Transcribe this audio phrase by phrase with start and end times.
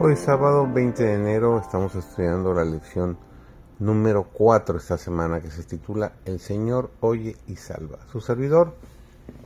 [0.00, 3.18] Hoy sábado 20 de enero estamos estudiando la lección
[3.80, 7.98] número 4 esta semana que se titula El Señor oye y salva.
[8.12, 8.76] Su servidor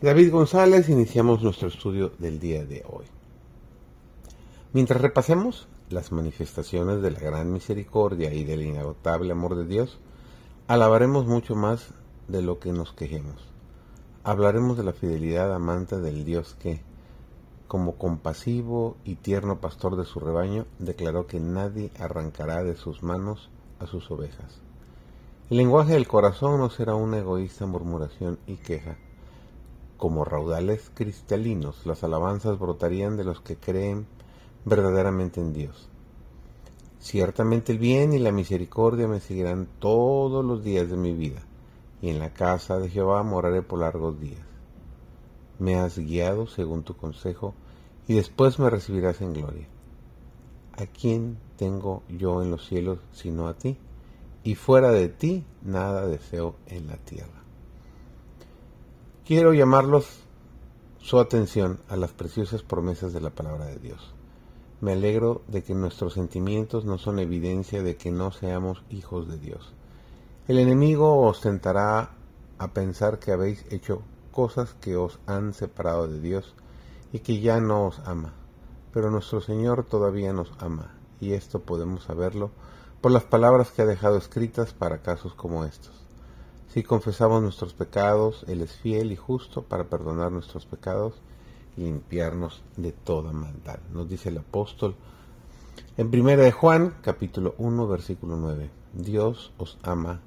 [0.03, 3.07] David González iniciamos nuestro estudio del día de hoy.
[4.75, 10.01] Mientras repasemos las manifestaciones de la gran misericordia y del inagotable amor de Dios,
[10.69, 11.95] alabaremos mucho más
[12.29, 13.51] de lo que nos quejemos.
[14.23, 16.83] Hablaremos de la fidelidad amante del Dios que,
[17.73, 23.49] como compasivo y tierno pastor de su rebaño, declaró que nadie arrancará de sus manos
[23.81, 24.61] a sus ovejas.
[25.49, 28.99] El lenguaje del corazón no será una egoísta murmuración y queja.
[29.97, 34.07] Como raudales cristalinos, las alabanzas brotarían de los que creen
[34.67, 35.89] verdaderamente en Dios.
[37.01, 41.41] Ciertamente el bien y la misericordia me seguirán todos los días de mi vida,
[42.03, 44.43] y en la casa de Jehová moraré por largos días.
[45.59, 47.55] Me has guiado según tu consejo,
[48.07, 49.67] y después me recibirás en gloria.
[50.73, 53.77] ¿A quién tengo yo en los cielos sino a ti?
[54.45, 57.43] Y fuera de ti nada deseo en la tierra.
[59.25, 60.07] Quiero llamarlos
[60.99, 64.15] su atención a las preciosas promesas de la palabra de Dios.
[64.81, 69.39] Me alegro de que nuestros sentimientos no son evidencia de que no seamos hijos de
[69.39, 69.73] Dios.
[70.49, 72.11] El enemigo os tentará
[72.59, 76.55] a pensar que habéis hecho cosas que os han separado de Dios
[77.13, 78.33] y que ya no os ama.
[78.93, 82.51] Pero nuestro Señor todavía nos ama, y esto podemos saberlo
[83.01, 85.93] por las palabras que ha dejado escritas para casos como estos.
[86.69, 91.15] Si confesamos nuestros pecados, Él es fiel y justo para perdonar nuestros pecados
[91.77, 93.81] y limpiarnos de toda maldad.
[93.93, 94.95] Nos dice el apóstol
[95.97, 98.71] en 1 de Juan, capítulo 1, versículo 9.
[98.95, 100.21] Dios os ama.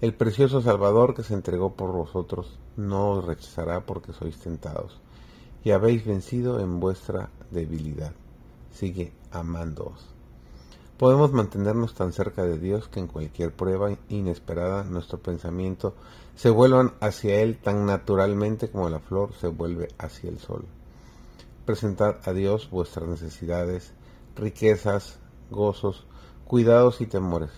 [0.00, 5.00] El precioso Salvador que se entregó por vosotros no os rechazará porque sois tentados
[5.64, 8.12] y habéis vencido en vuestra debilidad.
[8.72, 10.06] Sigue amándoos.
[10.98, 15.94] Podemos mantenernos tan cerca de Dios que en cualquier prueba inesperada nuestro pensamiento
[16.36, 20.66] se vuelvan hacia Él tan naturalmente como la flor se vuelve hacia el sol.
[21.64, 23.92] Presentad a Dios vuestras necesidades,
[24.36, 25.18] riquezas,
[25.50, 26.06] gozos,
[26.46, 27.50] cuidados y temores.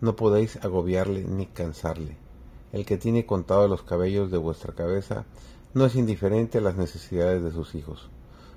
[0.00, 2.16] No podéis agobiarle ni cansarle.
[2.72, 5.26] El que tiene contado los cabellos de vuestra cabeza
[5.72, 8.10] no es indiferente a las necesidades de sus hijos.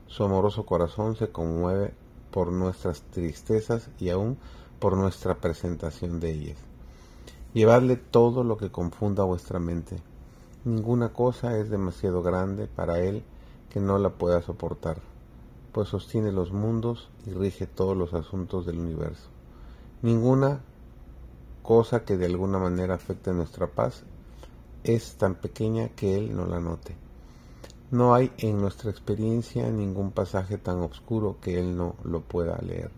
[0.07, 1.93] Su amoroso corazón se conmueve
[2.31, 4.37] por nuestras tristezas y aún
[4.79, 6.57] por nuestra presentación de ellas.
[7.53, 9.97] Llevadle todo lo que confunda vuestra mente.
[10.65, 13.23] Ninguna cosa es demasiado grande para él
[13.69, 14.97] que no la pueda soportar,
[15.71, 19.29] pues sostiene los mundos y rige todos los asuntos del universo.
[20.01, 20.61] Ninguna
[21.61, 24.03] cosa que de alguna manera afecte nuestra paz
[24.83, 26.95] es tan pequeña que él no la note.
[27.91, 32.91] No hay en nuestra experiencia ningún pasaje tan oscuro que él no lo pueda leer,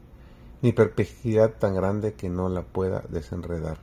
[0.62, 3.78] ni perplejidad tan grande que no la pueda desenredar.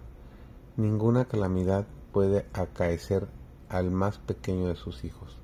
[0.77, 3.29] Ninguna calamidad puede acaecer
[3.69, 5.37] al más pequeño de sus hijos.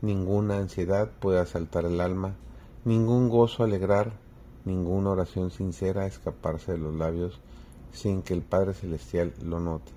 [0.00, 2.34] Ninguna ansiedad puede asaltar el alma,
[2.84, 4.12] ningún gozo alegrar,
[4.64, 7.40] ninguna oración sincera escaparse de los labios
[7.92, 9.90] sin que el Padre Celestial lo note,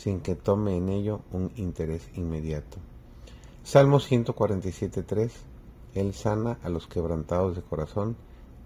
[0.00, 2.78] sin que tome en ello un interés inmediato.
[3.64, 5.30] Salmo 147.3
[5.94, 8.16] Él sana a los quebrantados de corazón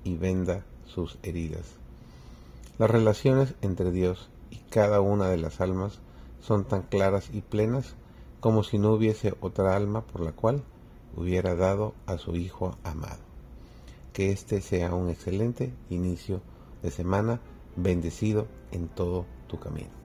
[0.05, 1.65] y venda sus heridas.
[2.79, 5.99] Las relaciones entre Dios y cada una de las almas
[6.41, 7.97] son tan claras y plenas
[8.39, 10.63] como si no hubiese otra alma por la cual
[11.17, 13.23] hubiera dado a su Hijo amado.
[14.13, 16.43] Que este sea un excelente inicio
[16.81, 17.41] de semana,
[17.75, 20.04] bendecido en todo tu camino.